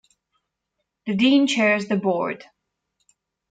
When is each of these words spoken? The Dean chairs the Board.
The 1.05 1.13
Dean 1.15 1.45
chairs 1.45 1.87
the 1.87 1.95
Board. 1.95 2.43